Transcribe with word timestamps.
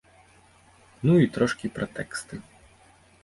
Ну, 1.09 1.13
і 1.25 1.29
трошкі 1.35 1.71
пра 1.77 1.87
тэксты. 1.99 2.39